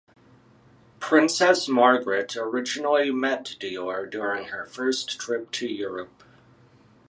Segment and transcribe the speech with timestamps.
[0.99, 6.23] Princess Margret originally met Dior during her first trip to Europe.